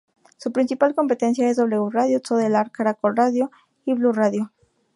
[0.37, 3.51] Su principal competencia es W Radio, Todelar, Caracol Radio
[3.85, 4.51] y Blu Radio.